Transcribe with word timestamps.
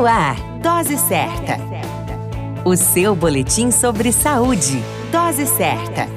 No 0.00 0.06
ar, 0.06 0.34
Dose 0.62 0.96
Certa. 0.96 1.58
O 2.64 2.74
seu 2.74 3.14
boletim 3.14 3.70
sobre 3.70 4.10
saúde. 4.12 4.82
Dose 5.12 5.44
Certa. 5.44 6.08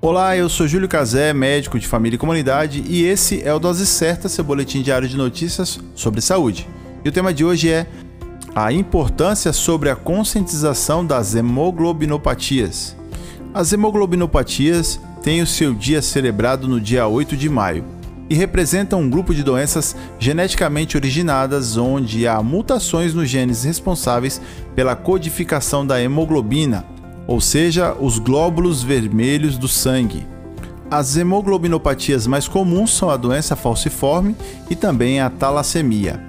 Olá, 0.00 0.34
eu 0.34 0.48
sou 0.48 0.66
Júlio 0.66 0.88
Cazé, 0.88 1.34
médico 1.34 1.78
de 1.78 1.86
família 1.86 2.16
e 2.16 2.18
comunidade, 2.18 2.82
e 2.88 3.04
esse 3.04 3.42
é 3.46 3.52
o 3.52 3.58
Dose 3.58 3.86
Certa, 3.86 4.30
seu 4.30 4.42
boletim 4.42 4.80
diário 4.80 5.06
de 5.06 5.14
notícias 5.14 5.78
sobre 5.94 6.22
saúde. 6.22 6.66
E 7.04 7.08
o 7.10 7.12
tema 7.12 7.34
de 7.34 7.44
hoje 7.44 7.70
é 7.70 7.86
a 8.54 8.72
importância 8.72 9.52
sobre 9.52 9.90
a 9.90 9.94
conscientização 9.94 11.04
das 11.04 11.34
hemoglobinopatias. 11.34 12.96
As 13.52 13.74
hemoglobinopatias 13.74 14.98
têm 15.22 15.42
o 15.42 15.46
seu 15.46 15.74
dia 15.74 16.00
celebrado 16.00 16.66
no 16.66 16.80
dia 16.80 17.06
8 17.06 17.36
de 17.36 17.50
maio 17.50 17.95
e 18.28 18.34
representam 18.34 19.00
um 19.00 19.10
grupo 19.10 19.34
de 19.34 19.42
doenças 19.42 19.94
geneticamente 20.18 20.96
originadas 20.96 21.76
onde 21.76 22.26
há 22.26 22.42
mutações 22.42 23.14
nos 23.14 23.28
genes 23.28 23.64
responsáveis 23.64 24.40
pela 24.74 24.96
codificação 24.96 25.86
da 25.86 26.00
hemoglobina, 26.00 26.84
ou 27.26 27.40
seja, 27.40 27.94
os 27.94 28.18
glóbulos 28.18 28.82
vermelhos 28.82 29.56
do 29.58 29.68
sangue. 29.68 30.26
As 30.90 31.16
hemoglobinopatias 31.16 32.26
mais 32.26 32.46
comuns 32.46 32.96
são 32.96 33.10
a 33.10 33.16
doença 33.16 33.56
falciforme 33.56 34.36
e 34.70 34.76
também 34.76 35.20
a 35.20 35.28
talassemia. 35.28 36.22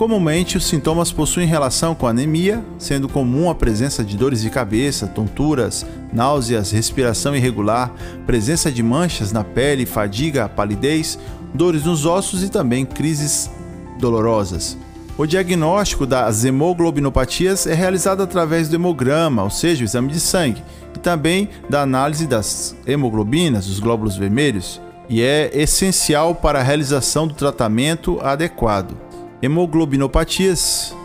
Comumente, 0.00 0.56
os 0.56 0.64
sintomas 0.64 1.12
possuem 1.12 1.46
relação 1.46 1.94
com 1.94 2.06
anemia, 2.06 2.64
sendo 2.78 3.06
comum 3.06 3.50
a 3.50 3.54
presença 3.54 4.02
de 4.02 4.16
dores 4.16 4.40
de 4.40 4.48
cabeça, 4.48 5.06
tonturas, 5.06 5.84
náuseas, 6.10 6.70
respiração 6.70 7.36
irregular, 7.36 7.92
presença 8.24 8.72
de 8.72 8.82
manchas 8.82 9.30
na 9.30 9.44
pele, 9.44 9.84
fadiga, 9.84 10.48
palidez, 10.48 11.18
dores 11.52 11.84
nos 11.84 12.06
ossos 12.06 12.42
e 12.42 12.48
também 12.48 12.86
crises 12.86 13.50
dolorosas. 13.98 14.74
O 15.18 15.26
diagnóstico 15.26 16.06
das 16.06 16.46
hemoglobinopatias 16.46 17.66
é 17.66 17.74
realizado 17.74 18.22
através 18.22 18.70
do 18.70 18.76
hemograma, 18.76 19.42
ou 19.42 19.50
seja, 19.50 19.82
o 19.82 19.84
exame 19.84 20.10
de 20.10 20.18
sangue, 20.18 20.62
e 20.96 20.98
também 20.98 21.50
da 21.68 21.82
análise 21.82 22.26
das 22.26 22.74
hemoglobinas, 22.86 23.68
os 23.68 23.78
glóbulos 23.78 24.16
vermelhos, 24.16 24.80
e 25.10 25.20
é 25.20 25.50
essencial 25.52 26.34
para 26.34 26.60
a 26.60 26.62
realização 26.62 27.28
do 27.28 27.34
tratamento 27.34 28.18
adequado. 28.22 29.09
Hemoglobinopatias, 29.42 30.96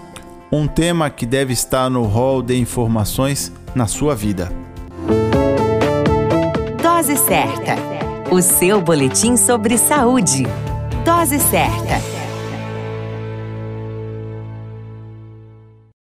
um 0.51 0.67
tema 0.67 1.09
que 1.09 1.25
deve 1.25 1.53
estar 1.53 1.89
no 1.89 2.03
rol 2.03 2.41
de 2.41 2.57
informações 2.57 3.51
na 3.73 3.87
sua 3.87 4.15
vida. 4.15 4.51
Dose 6.81 7.17
certa 7.17 7.95
o 8.31 8.41
seu 8.41 8.81
boletim 8.81 9.37
sobre 9.37 9.77
saúde. 9.77 10.43
Dose 11.05 11.39
certa. 11.39 12.24